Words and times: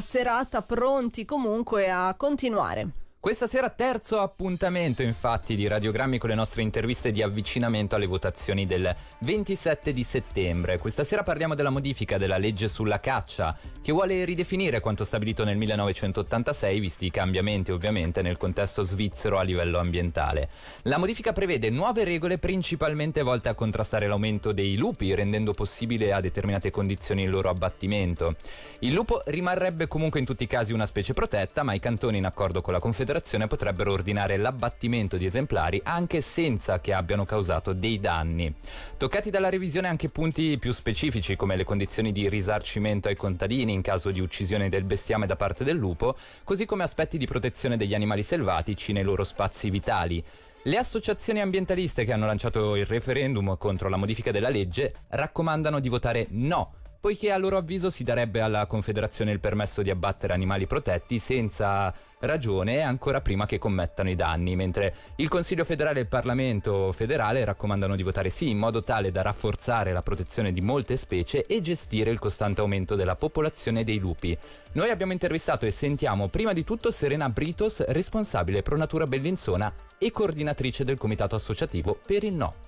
serata 0.00 0.62
pronti 0.62 1.24
comunque 1.24 1.88
a 1.90 2.14
continuare. 2.16 3.05
Questa 3.26 3.48
sera 3.48 3.70
terzo 3.70 4.20
appuntamento 4.20 5.02
infatti 5.02 5.56
di 5.56 5.66
Radiogrammi 5.66 6.16
con 6.16 6.28
le 6.28 6.36
nostre 6.36 6.62
interviste 6.62 7.10
di 7.10 7.22
avvicinamento 7.22 7.96
alle 7.96 8.06
votazioni 8.06 8.66
del 8.66 8.94
27 9.18 9.92
di 9.92 10.04
settembre. 10.04 10.78
Questa 10.78 11.02
sera 11.02 11.24
parliamo 11.24 11.56
della 11.56 11.70
modifica 11.70 12.18
della 12.18 12.38
legge 12.38 12.68
sulla 12.68 13.00
caccia 13.00 13.58
che 13.82 13.90
vuole 13.90 14.24
ridefinire 14.24 14.78
quanto 14.78 15.02
stabilito 15.02 15.42
nel 15.42 15.56
1986 15.56 16.78
visti 16.78 17.06
i 17.06 17.10
cambiamenti 17.10 17.72
ovviamente 17.72 18.22
nel 18.22 18.36
contesto 18.36 18.84
svizzero 18.84 19.38
a 19.38 19.42
livello 19.42 19.80
ambientale. 19.80 20.48
La 20.82 20.96
modifica 20.96 21.32
prevede 21.32 21.68
nuove 21.68 22.04
regole 22.04 22.38
principalmente 22.38 23.22
volte 23.22 23.48
a 23.48 23.54
contrastare 23.54 24.06
l'aumento 24.06 24.52
dei 24.52 24.76
lupi 24.76 25.12
rendendo 25.16 25.52
possibile 25.52 26.12
a 26.12 26.20
determinate 26.20 26.70
condizioni 26.70 27.24
il 27.24 27.30
loro 27.30 27.48
abbattimento. 27.48 28.36
Il 28.80 28.92
lupo 28.92 29.20
rimarrebbe 29.26 29.88
comunque 29.88 30.20
in 30.20 30.26
tutti 30.26 30.44
i 30.44 30.46
casi 30.46 30.72
una 30.72 30.86
specie 30.86 31.12
protetta 31.12 31.64
ma 31.64 31.74
i 31.74 31.80
cantoni 31.80 32.18
in 32.18 32.24
accordo 32.24 32.60
con 32.60 32.72
la 32.72 32.78
Confederazione 32.78 33.14
Confederazione 33.16 33.46
potrebbero 33.46 33.92
ordinare 33.92 34.36
l'abbattimento 34.36 35.16
di 35.16 35.24
esemplari 35.24 35.80
anche 35.84 36.20
senza 36.20 36.80
che 36.80 36.92
abbiano 36.92 37.24
causato 37.24 37.72
dei 37.72 37.98
danni. 37.98 38.52
Toccati 38.98 39.30
dalla 39.30 39.48
revisione 39.48 39.88
anche 39.88 40.10
punti 40.10 40.58
più 40.58 40.70
specifici 40.72 41.34
come 41.34 41.56
le 41.56 41.64
condizioni 41.64 42.12
di 42.12 42.28
risarcimento 42.28 43.08
ai 43.08 43.16
contadini 43.16 43.72
in 43.72 43.80
caso 43.80 44.10
di 44.10 44.20
uccisione 44.20 44.68
del 44.68 44.84
bestiame 44.84 45.26
da 45.26 45.34
parte 45.34 45.64
del 45.64 45.78
lupo, 45.78 46.14
così 46.44 46.66
come 46.66 46.82
aspetti 46.82 47.16
di 47.16 47.26
protezione 47.26 47.78
degli 47.78 47.94
animali 47.94 48.22
selvatici 48.22 48.92
nei 48.92 49.02
loro 49.02 49.24
spazi 49.24 49.70
vitali. 49.70 50.22
Le 50.64 50.76
associazioni 50.76 51.40
ambientaliste 51.40 52.04
che 52.04 52.12
hanno 52.12 52.26
lanciato 52.26 52.76
il 52.76 52.84
referendum 52.84 53.56
contro 53.56 53.88
la 53.88 53.96
modifica 53.96 54.30
della 54.30 54.50
legge 54.50 54.92
raccomandano 55.08 55.80
di 55.80 55.88
votare 55.88 56.26
no 56.32 56.74
poiché 57.06 57.30
a 57.30 57.38
loro 57.38 57.56
avviso 57.56 57.88
si 57.88 58.02
darebbe 58.02 58.40
alla 58.40 58.66
Confederazione 58.66 59.30
il 59.30 59.38
permesso 59.38 59.80
di 59.80 59.90
abbattere 59.90 60.32
animali 60.32 60.66
protetti 60.66 61.20
senza 61.20 61.94
ragione 62.18 62.82
ancora 62.82 63.20
prima 63.20 63.46
che 63.46 63.58
commettano 63.58 64.10
i 64.10 64.16
danni, 64.16 64.56
mentre 64.56 64.92
il 65.14 65.28
Consiglio 65.28 65.62
federale 65.62 66.00
e 66.00 66.02
il 66.02 66.08
Parlamento 66.08 66.90
federale 66.90 67.44
raccomandano 67.44 67.94
di 67.94 68.02
votare 68.02 68.28
sì 68.28 68.48
in 68.48 68.58
modo 68.58 68.82
tale 68.82 69.12
da 69.12 69.22
rafforzare 69.22 69.92
la 69.92 70.02
protezione 70.02 70.50
di 70.50 70.60
molte 70.60 70.96
specie 70.96 71.46
e 71.46 71.60
gestire 71.60 72.10
il 72.10 72.18
costante 72.18 72.60
aumento 72.60 72.96
della 72.96 73.14
popolazione 73.14 73.84
dei 73.84 74.00
lupi. 74.00 74.36
Noi 74.72 74.90
abbiamo 74.90 75.12
intervistato 75.12 75.64
e 75.64 75.70
sentiamo 75.70 76.26
prima 76.26 76.52
di 76.52 76.64
tutto 76.64 76.90
Serena 76.90 77.28
Britos, 77.28 77.84
responsabile 77.86 78.62
Pro 78.62 78.76
Natura 78.76 79.06
Bellinzona 79.06 79.72
e 79.96 80.10
coordinatrice 80.10 80.82
del 80.82 80.98
comitato 80.98 81.36
associativo 81.36 81.96
per 82.04 82.24
il 82.24 82.34
no 82.34 82.66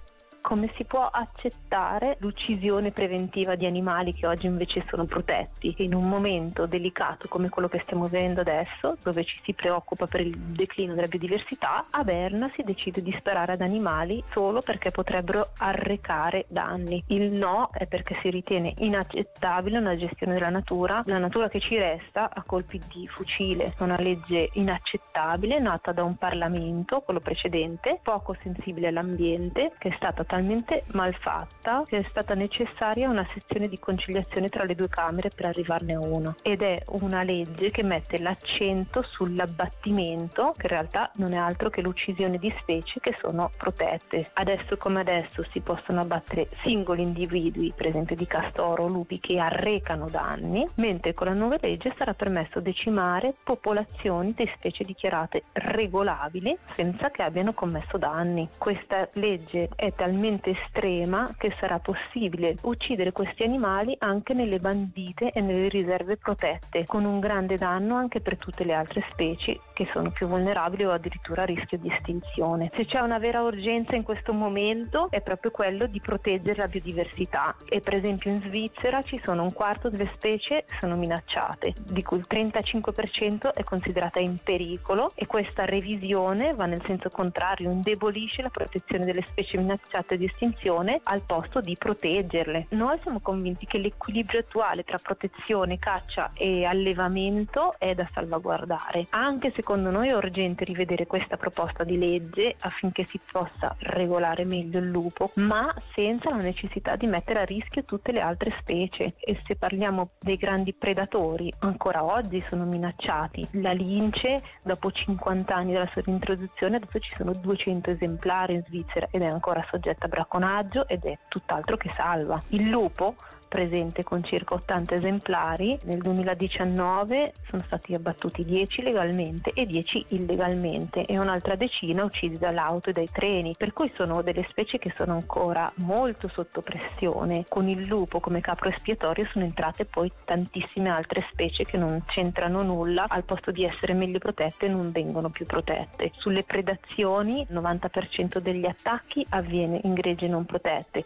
come 0.48 0.72
si 0.76 0.84
può 0.84 1.06
accettare 1.06 2.16
l'uccisione 2.20 2.90
preventiva 2.90 3.54
di 3.54 3.66
animali 3.66 4.14
che 4.14 4.26
oggi 4.26 4.46
invece 4.46 4.82
sono 4.88 5.04
protetti 5.04 5.74
in 5.80 5.92
un 5.92 6.08
momento 6.08 6.64
delicato 6.64 7.28
come 7.28 7.50
quello 7.50 7.68
che 7.68 7.80
stiamo 7.82 8.06
vivendo 8.06 8.40
adesso, 8.40 8.96
dove 9.02 9.24
ci 9.24 9.38
si 9.44 9.52
preoccupa 9.52 10.06
per 10.06 10.22
il 10.22 10.34
declino 10.34 10.94
della 10.94 11.06
biodiversità, 11.06 11.88
a 11.90 12.02
Berna 12.02 12.50
si 12.56 12.62
decide 12.62 13.02
di 13.02 13.14
sparare 13.18 13.52
ad 13.52 13.60
animali 13.60 14.24
solo 14.30 14.62
perché 14.62 14.90
potrebbero 14.90 15.50
arrecare 15.58 16.46
danni. 16.48 17.04
Il 17.08 17.30
no 17.30 17.68
è 17.70 17.86
perché 17.86 18.16
si 18.22 18.30
ritiene 18.30 18.72
inaccettabile 18.78 19.76
una 19.76 19.96
gestione 19.96 20.32
della 20.32 20.48
natura, 20.48 21.02
la 21.04 21.18
natura 21.18 21.50
che 21.50 21.60
ci 21.60 21.76
resta 21.76 22.30
a 22.32 22.42
colpi 22.46 22.80
di 22.90 23.06
fucile. 23.06 23.74
Una 23.80 24.00
legge 24.00 24.48
inaccettabile 24.54 25.58
nata 25.58 25.92
da 25.92 26.04
un 26.04 26.16
Parlamento, 26.16 27.00
quello 27.00 27.20
precedente, 27.20 28.00
poco 28.02 28.34
sensibile 28.42 28.88
all'ambiente, 28.88 29.72
che 29.76 29.90
è 29.90 29.94
stata 29.96 30.24
talmente 30.38 30.84
malfatta 30.92 31.84
che 31.84 31.98
è 31.98 32.06
stata 32.10 32.34
necessaria 32.34 33.08
una 33.08 33.26
sezione 33.34 33.68
di 33.68 33.78
conciliazione 33.80 34.48
tra 34.48 34.62
le 34.62 34.76
due 34.76 34.88
Camere 34.88 35.30
per 35.34 35.46
arrivarne 35.46 35.94
a 35.94 36.00
una. 36.00 36.34
Ed 36.42 36.62
è 36.62 36.80
una 36.90 37.24
legge 37.24 37.70
che 37.72 37.82
mette 37.82 38.18
l'accento 38.18 39.02
sull'abbattimento, 39.02 40.54
che 40.56 40.66
in 40.66 40.68
realtà 40.68 41.10
non 41.16 41.32
è 41.32 41.36
altro 41.36 41.70
che 41.70 41.82
l'uccisione 41.82 42.38
di 42.38 42.54
specie 42.60 43.00
che 43.00 43.16
sono 43.20 43.50
protette. 43.56 44.30
Adesso 44.34 44.76
come 44.76 45.00
adesso 45.00 45.44
si 45.50 45.60
possono 45.60 46.02
abbattere 46.02 46.46
singoli 46.62 47.02
individui, 47.02 47.72
per 47.74 47.86
esempio 47.86 48.14
di 48.14 48.26
castoro 48.26 48.84
o 48.84 48.88
lupi, 48.88 49.18
che 49.18 49.40
arrecano 49.40 50.08
danni, 50.08 50.66
mentre 50.76 51.14
con 51.14 51.26
la 51.26 51.32
nuova 51.32 51.56
legge 51.60 51.92
sarà 51.96 52.14
permesso 52.14 52.60
decimare 52.60 53.34
popolazioni 53.42 54.32
di 54.34 54.48
specie 54.54 54.84
dichiarate 54.84 55.42
regolabili 55.52 56.56
senza 56.72 57.10
che 57.10 57.22
abbiano 57.22 57.52
commesso 57.52 57.98
danni. 57.98 58.48
Questa 58.56 59.08
legge 59.14 59.68
è 59.74 59.92
talmente 59.92 60.26
talmente 60.28 60.50
estrema 60.50 61.34
che 61.38 61.54
sarà 61.58 61.78
possibile 61.78 62.56
uccidere 62.62 63.12
questi 63.12 63.44
animali 63.44 63.96
anche 63.98 64.34
nelle 64.34 64.58
bandite 64.58 65.30
e 65.32 65.40
nelle 65.40 65.68
riserve 65.68 66.16
protette, 66.16 66.84
con 66.84 67.04
un 67.04 67.18
grande 67.18 67.56
danno 67.56 67.94
anche 67.94 68.20
per 68.20 68.36
tutte 68.36 68.64
le 68.64 68.74
altre 68.74 69.04
specie 69.10 69.60
che 69.72 69.88
sono 69.92 70.10
più 70.10 70.26
vulnerabili 70.26 70.84
o 70.84 70.92
addirittura 70.92 71.42
a 71.42 71.46
rischio 71.46 71.78
di 71.78 71.90
estinzione. 71.90 72.70
Se 72.74 72.84
c'è 72.84 73.00
una 73.00 73.18
vera 73.18 73.42
urgenza 73.42 73.94
in 73.94 74.02
questo 74.02 74.32
momento 74.32 75.08
è 75.10 75.20
proprio 75.22 75.50
quello 75.50 75.86
di 75.86 76.00
proteggere 76.00 76.56
la 76.56 76.68
biodiversità 76.68 77.56
e 77.66 77.80
per 77.80 77.94
esempio 77.94 78.30
in 78.30 78.42
Svizzera 78.42 79.02
ci 79.02 79.20
sono 79.24 79.42
un 79.42 79.52
quarto 79.52 79.88
delle 79.88 80.10
specie 80.14 80.64
sono 80.78 80.96
minacciate, 80.96 81.74
di 81.78 82.02
cui 82.02 82.18
il 82.18 82.26
35% 82.28 83.52
è 83.52 83.64
considerata 83.64 84.18
in 84.18 84.36
pericolo 84.42 85.12
e 85.14 85.26
questa 85.26 85.64
revisione 85.64 86.52
va 86.54 86.66
nel 86.66 86.82
senso 86.84 87.08
contrario, 87.08 87.70
indebolisce 87.70 88.42
la 88.42 88.50
protezione 88.50 89.04
delle 89.04 89.22
specie 89.22 89.56
minacciate 89.56 90.07
di 90.16 90.26
estinzione 90.26 91.00
al 91.04 91.22
posto 91.26 91.60
di 91.60 91.76
proteggerle. 91.76 92.66
Noi 92.70 92.98
siamo 93.02 93.20
convinti 93.20 93.66
che 93.66 93.78
l'equilibrio 93.78 94.40
attuale 94.40 94.84
tra 94.84 94.98
protezione, 94.98 95.78
caccia 95.78 96.30
e 96.34 96.64
allevamento 96.64 97.74
è 97.78 97.94
da 97.94 98.08
salvaguardare. 98.12 99.06
Anche 99.10 99.50
secondo 99.50 99.90
noi 99.90 100.08
è 100.08 100.14
urgente 100.14 100.64
rivedere 100.64 101.06
questa 101.06 101.36
proposta 101.36 101.84
di 101.84 101.98
legge 101.98 102.54
affinché 102.60 103.04
si 103.04 103.18
possa 103.30 103.74
regolare 103.80 104.44
meglio 104.44 104.78
il 104.78 104.88
lupo, 104.88 105.30
ma 105.36 105.74
senza 105.94 106.30
la 106.30 106.36
necessità 106.36 106.96
di 106.96 107.06
mettere 107.06 107.40
a 107.40 107.44
rischio 107.44 107.84
tutte 107.84 108.12
le 108.12 108.20
altre 108.20 108.54
specie. 108.60 109.14
E 109.18 109.40
se 109.44 109.56
parliamo 109.56 110.10
dei 110.20 110.36
grandi 110.36 110.72
predatori, 110.72 111.52
ancora 111.60 112.04
oggi 112.04 112.42
sono 112.46 112.64
minacciati. 112.64 113.46
La 113.52 113.72
lince, 113.72 114.42
dopo 114.62 114.90
50 114.90 115.54
anni 115.54 115.72
dalla 115.72 115.88
sua 115.88 116.02
introduzione, 116.06 116.76
adesso 116.76 116.98
ci 116.98 117.14
sono 117.16 117.32
200 117.32 117.90
esemplari 117.90 118.54
in 118.54 118.62
Svizzera 118.66 119.08
ed 119.10 119.22
è 119.22 119.26
ancora 119.26 119.64
soggetta 119.68 119.97
a 119.98 120.08
bracconaggio 120.08 120.86
ed 120.86 121.04
è 121.04 121.18
tutt'altro 121.28 121.76
che 121.76 121.92
salva. 121.96 122.42
Il 122.48 122.68
lupo 122.68 123.16
presente 123.48 124.04
con 124.04 124.22
circa 124.22 124.54
80 124.54 124.94
esemplari. 124.94 125.78
Nel 125.84 125.98
2019 125.98 127.32
sono 127.48 127.62
stati 127.66 127.94
abbattuti 127.94 128.44
10 128.44 128.82
legalmente 128.82 129.50
e 129.54 129.66
10 129.66 130.06
illegalmente 130.08 131.04
e 131.06 131.18
un'altra 131.18 131.56
decina 131.56 132.04
uccisi 132.04 132.36
dall'auto 132.38 132.90
e 132.90 132.92
dai 132.92 133.08
treni, 133.10 133.54
per 133.56 133.72
cui 133.72 133.90
sono 133.96 134.22
delle 134.22 134.46
specie 134.50 134.78
che 134.78 134.92
sono 134.94 135.14
ancora 135.14 135.72
molto 135.76 136.28
sotto 136.28 136.60
pressione. 136.60 137.46
Con 137.48 137.68
il 137.68 137.86
lupo 137.86 138.20
come 138.20 138.40
capro 138.40 138.68
espiatorio 138.68 139.26
sono 139.32 139.44
entrate 139.44 139.86
poi 139.86 140.12
tantissime 140.24 140.90
altre 140.90 141.26
specie 141.30 141.64
che 141.64 141.76
non 141.76 142.02
c'entrano 142.06 142.62
nulla, 142.62 143.06
al 143.08 143.24
posto 143.24 143.50
di 143.50 143.64
essere 143.64 143.94
meglio 143.94 144.18
protette 144.18 144.68
non 144.68 144.92
vengono 144.92 145.30
più 145.30 145.46
protette. 145.46 146.12
Sulle 146.18 146.42
predazioni 146.42 147.40
il 147.40 147.48
90% 147.50 148.38
degli 148.38 148.66
attacchi 148.66 149.24
avviene 149.30 149.80
in 149.84 149.94
gregge 149.94 150.28
non 150.28 150.44
protette. 150.44 151.02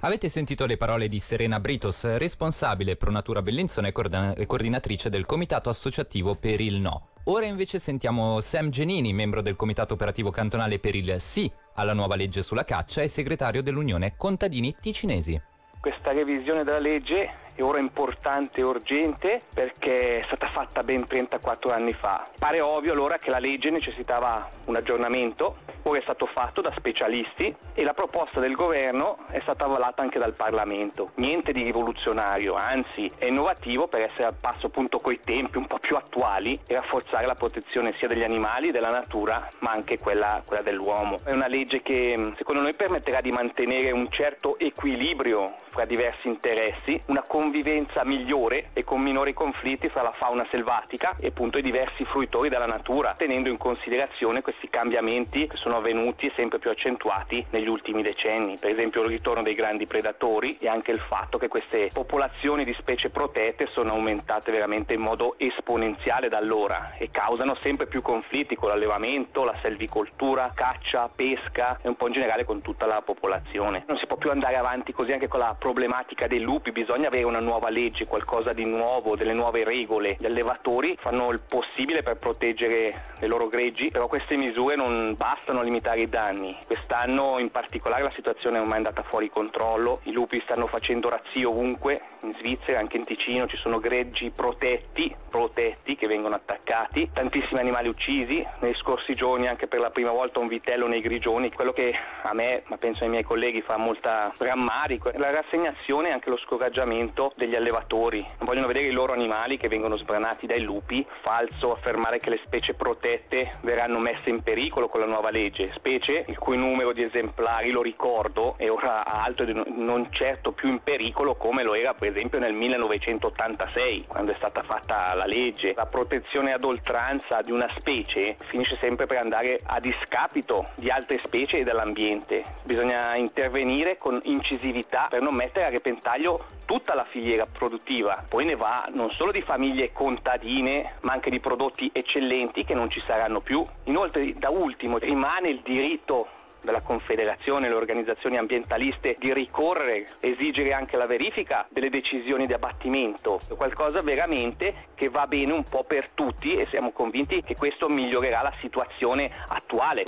Avete 0.00 0.28
sentito 0.28 0.66
le 0.66 0.76
parole 0.76 1.08
di 1.08 1.18
Serena 1.18 1.58
Britos, 1.58 2.16
responsabile 2.18 2.96
Pro 2.96 3.10
Natura 3.10 3.40
Bellinzona 3.40 3.88
e 3.88 4.46
coordinatrice 4.46 5.08
del 5.08 5.24
Comitato 5.24 5.70
Associativo 5.70 6.34
per 6.34 6.60
il 6.60 6.76
No. 6.76 7.08
Ora 7.24 7.46
invece 7.46 7.78
sentiamo 7.78 8.40
Sam 8.40 8.68
Genini, 8.68 9.12
membro 9.14 9.40
del 9.40 9.56
Comitato 9.56 9.94
Operativo 9.94 10.30
Cantonale 10.30 10.78
per 10.78 10.94
il 10.94 11.18
Sì 11.18 11.50
alla 11.74 11.94
nuova 11.94 12.14
legge 12.14 12.42
sulla 12.42 12.64
caccia 12.64 13.00
e 13.02 13.08
segretario 13.08 13.62
dell'Unione 13.62 14.14
Contadini 14.16 14.76
Ticinesi. 14.78 15.40
Questa 15.80 16.12
revisione 16.12 16.62
della 16.62 16.78
legge 16.78 17.30
è 17.56 17.62
ora 17.62 17.80
importante 17.80 18.60
e 18.60 18.62
urgente 18.62 19.40
perché 19.52 20.20
è 20.20 20.24
stata 20.26 20.46
fatta 20.48 20.82
ben 20.82 21.06
34 21.06 21.72
anni 21.72 21.94
fa. 21.94 22.28
Pare 22.38 22.60
ovvio 22.60 22.92
allora 22.92 23.18
che 23.18 23.30
la 23.30 23.38
legge 23.38 23.70
necessitava 23.70 24.48
un 24.66 24.76
aggiornamento, 24.76 25.56
ora 25.82 25.98
è 25.98 26.02
stato 26.02 26.26
fatto 26.26 26.60
da 26.60 26.72
specialisti 26.76 27.54
e 27.72 27.82
la 27.82 27.94
proposta 27.94 28.40
del 28.40 28.54
governo 28.54 29.18
è 29.30 29.40
stata 29.40 29.64
avvalata 29.64 30.02
anche 30.02 30.18
dal 30.18 30.34
Parlamento. 30.34 31.12
Niente 31.14 31.52
di 31.52 31.62
rivoluzionario, 31.62 32.54
anzi 32.54 33.10
è 33.16 33.26
innovativo 33.26 33.88
per 33.88 34.02
essere 34.02 34.24
al 34.24 34.36
passo 34.38 34.66
appunto 34.66 34.98
coi 34.98 35.20
tempi 35.24 35.56
un 35.56 35.66
po' 35.66 35.78
più 35.78 35.96
attuali 35.96 36.60
e 36.66 36.74
rafforzare 36.74 37.26
la 37.26 37.36
protezione 37.36 37.94
sia 37.96 38.08
degli 38.08 38.24
animali, 38.24 38.70
della 38.70 38.90
natura, 38.90 39.48
ma 39.60 39.70
anche 39.70 39.98
quella, 39.98 40.42
quella 40.44 40.62
dell'uomo. 40.62 41.20
È 41.24 41.32
una 41.32 41.48
legge 41.48 41.80
che 41.80 42.32
secondo 42.36 42.60
noi 42.60 42.74
permetterà 42.74 43.22
di 43.22 43.32
mantenere 43.32 43.92
un 43.92 44.10
certo 44.10 44.58
equilibrio 44.58 45.64
fra 45.70 45.84
diversi 45.84 46.26
interessi, 46.26 47.00
una 47.06 47.22
convergenza 47.22 47.44
convivenza 47.46 48.04
migliore 48.04 48.70
e 48.72 48.82
con 48.82 49.00
minori 49.00 49.32
conflitti 49.32 49.88
fra 49.88 50.02
la 50.02 50.12
fauna 50.18 50.44
selvatica 50.46 51.14
e 51.20 51.28
appunto 51.28 51.58
i 51.58 51.62
diversi 51.62 52.04
fruitori 52.04 52.48
della 52.48 52.66
natura, 52.66 53.14
tenendo 53.16 53.48
in 53.48 53.56
considerazione 53.56 54.42
questi 54.42 54.68
cambiamenti 54.68 55.46
che 55.46 55.56
sono 55.56 55.76
avvenuti 55.76 56.26
e 56.26 56.32
sempre 56.34 56.58
più 56.58 56.70
accentuati 56.70 57.46
negli 57.50 57.68
ultimi 57.68 58.02
decenni, 58.02 58.58
per 58.58 58.70
esempio 58.70 59.02
il 59.02 59.10
ritorno 59.10 59.44
dei 59.44 59.54
grandi 59.54 59.86
predatori 59.86 60.56
e 60.58 60.66
anche 60.66 60.90
il 60.90 60.98
fatto 60.98 61.38
che 61.38 61.46
queste 61.46 61.88
popolazioni 61.92 62.64
di 62.64 62.74
specie 62.80 63.10
protette 63.10 63.68
sono 63.70 63.92
aumentate 63.92 64.50
veramente 64.50 64.94
in 64.94 65.00
modo 65.00 65.36
esponenziale 65.38 66.28
da 66.28 66.38
allora 66.38 66.94
e 66.98 67.12
causano 67.12 67.56
sempre 67.62 67.86
più 67.86 68.02
conflitti 68.02 68.56
con 68.56 68.70
l'allevamento, 68.70 69.44
la 69.44 69.54
selvicoltura, 69.62 70.50
caccia, 70.52 71.08
pesca 71.14 71.78
e 71.80 71.86
un 71.86 71.94
po' 71.94 72.08
in 72.08 72.14
generale 72.14 72.44
con 72.44 72.60
tutta 72.60 72.86
la 72.86 73.02
popolazione. 73.02 73.84
Non 73.86 73.98
si 73.98 74.06
può 74.06 74.16
più 74.16 74.30
andare 74.30 74.56
avanti 74.56 74.92
così 74.92 75.12
anche 75.12 75.28
con 75.28 75.38
la 75.38 75.54
problematica 75.56 76.26
dei 76.26 76.40
lupi, 76.40 76.72
bisogna 76.72 77.06
avere 77.06 77.22
una 77.22 77.34
nuova 77.40 77.68
legge, 77.68 78.06
qualcosa 78.06 78.52
di 78.52 78.64
nuovo, 78.64 79.16
delle 79.16 79.32
nuove 79.32 79.64
regole. 79.64 80.16
Gli 80.18 80.26
allevatori 80.26 80.96
fanno 80.98 81.30
il 81.30 81.40
possibile 81.46 82.02
per 82.02 82.16
proteggere 82.16 83.14
le 83.18 83.26
loro 83.26 83.48
greggi, 83.48 83.90
però 83.90 84.06
queste 84.06 84.36
misure 84.36 84.76
non 84.76 85.14
bastano 85.16 85.60
a 85.60 85.62
limitare 85.62 86.02
i 86.02 86.08
danni. 86.08 86.56
Quest'anno 86.66 87.38
in 87.38 87.50
particolare 87.50 88.02
la 88.02 88.12
situazione 88.14 88.58
è 88.58 88.60
ormai 88.60 88.78
andata 88.78 89.02
fuori 89.02 89.30
controllo, 89.30 90.00
i 90.04 90.12
lupi 90.12 90.40
stanno 90.44 90.66
facendo 90.66 91.08
razzio 91.08 91.50
ovunque, 91.50 92.00
in 92.22 92.34
Svizzera, 92.38 92.78
anche 92.78 92.96
in 92.96 93.04
Ticino 93.04 93.46
ci 93.46 93.56
sono 93.56 93.78
greggi 93.78 94.30
protetti, 94.30 95.14
protetti 95.28 95.94
che 95.96 96.06
vengono 96.06 96.34
attaccati, 96.34 97.10
tantissimi 97.12 97.60
animali 97.60 97.88
uccisi, 97.88 98.44
nei 98.60 98.74
scorsi 98.74 99.14
giorni 99.14 99.46
anche 99.46 99.66
per 99.66 99.80
la 99.80 99.90
prima 99.90 100.10
volta 100.10 100.40
un 100.40 100.48
vitello 100.48 100.86
nei 100.86 101.00
grigioni, 101.00 101.52
quello 101.52 101.72
che 101.72 101.94
a 102.22 102.34
me, 102.34 102.62
ma 102.66 102.76
penso 102.76 103.04
ai 103.04 103.10
miei 103.10 103.22
colleghi, 103.22 103.62
fa 103.62 103.76
molta 103.76 104.32
rammarico, 104.38 105.10
la 105.14 105.30
rassegnazione 105.30 106.08
e 106.08 106.12
anche 106.12 106.30
lo 106.30 106.36
scoraggiamento 106.36 107.25
degli 107.34 107.54
allevatori. 107.54 108.26
Vogliono 108.40 108.66
vedere 108.66 108.86
i 108.86 108.92
loro 108.92 109.12
animali 109.12 109.56
che 109.56 109.68
vengono 109.68 109.96
sbranati 109.96 110.46
dai 110.46 110.62
lupi, 110.62 111.06
falso 111.22 111.72
affermare 111.72 112.18
che 112.18 112.30
le 112.30 112.40
specie 112.44 112.74
protette 112.74 113.58
verranno 113.62 113.98
messe 113.98 114.30
in 114.30 114.42
pericolo 114.42 114.88
con 114.88 115.00
la 115.00 115.06
nuova 115.06 115.30
legge, 115.30 115.72
specie 115.74 116.24
il 116.26 116.38
cui 116.38 116.56
numero 116.56 116.92
di 116.92 117.02
esemplari, 117.02 117.70
lo 117.70 117.82
ricordo, 117.82 118.54
è 118.56 118.70
ora 118.70 119.04
alto 119.04 119.42
e 119.42 119.52
non 119.52 120.08
certo 120.10 120.52
più 120.52 120.68
in 120.68 120.80
pericolo 120.82 121.34
come 121.34 121.62
lo 121.62 121.74
era 121.74 121.94
per 121.94 122.10
esempio 122.14 122.38
nel 122.38 122.52
1986, 122.52 124.04
quando 124.06 124.32
è 124.32 124.34
stata 124.36 124.62
fatta 124.62 125.14
la 125.14 125.26
legge. 125.26 125.74
La 125.74 125.86
protezione 125.86 126.52
ad 126.52 126.64
oltranza 126.64 127.42
di 127.42 127.50
una 127.50 127.68
specie 127.76 128.36
finisce 128.48 128.76
sempre 128.80 129.06
per 129.06 129.18
andare 129.18 129.60
a 129.64 129.80
discapito 129.80 130.68
di 130.74 130.88
altre 130.88 131.20
specie 131.24 131.58
e 131.58 131.64
dell'ambiente. 131.64 132.42
Bisogna 132.62 133.16
intervenire 133.16 133.98
con 133.98 134.20
incisività 134.24 135.06
per 135.08 135.22
non 135.22 135.34
mettere 135.34 135.66
a 135.66 135.70
repentaglio 135.70 136.55
tutta 136.66 136.94
la 136.94 137.04
filiera 137.04 137.46
produttiva. 137.46 138.24
Poi 138.28 138.44
ne 138.44 138.56
va 138.56 138.86
non 138.92 139.10
solo 139.10 139.32
di 139.32 139.40
famiglie 139.40 139.92
contadine, 139.92 140.96
ma 141.00 141.12
anche 141.14 141.30
di 141.30 141.40
prodotti 141.40 141.90
eccellenti 141.92 142.64
che 142.64 142.74
non 142.74 142.90
ci 142.90 143.02
saranno 143.06 143.40
più. 143.40 143.64
Inoltre, 143.84 144.34
da 144.34 144.50
ultimo, 144.50 144.98
rimane 144.98 145.48
il 145.48 145.60
diritto 145.60 146.28
della 146.66 146.82
Confederazione 146.82 147.66
e 147.66 147.68
le 147.70 147.76
organizzazioni 147.76 148.36
ambientaliste 148.36 149.16
di 149.18 149.32
ricorrere, 149.32 150.08
esigere 150.20 150.72
anche 150.72 150.96
la 150.96 151.06
verifica 151.06 151.64
delle 151.70 151.88
decisioni 151.88 152.46
di 152.46 152.52
abbattimento, 152.52 153.38
qualcosa 153.56 154.02
veramente 154.02 154.88
che 154.94 155.08
va 155.08 155.26
bene 155.26 155.52
un 155.52 155.62
po' 155.62 155.84
per 155.84 156.08
tutti 156.08 156.56
e 156.56 156.66
siamo 156.66 156.90
convinti 156.90 157.42
che 157.42 157.54
questo 157.54 157.88
migliorerà 157.88 158.42
la 158.42 158.52
situazione 158.60 159.30
attuale. 159.46 160.02